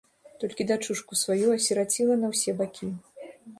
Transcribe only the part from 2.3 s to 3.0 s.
ўсе бакі.